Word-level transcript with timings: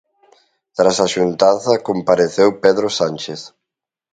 Tras 0.77 0.97
a 1.05 1.07
xuntanza 1.15 1.83
compareceu 1.87 2.49
Pedro 2.63 2.87
Sánchez. 2.99 3.41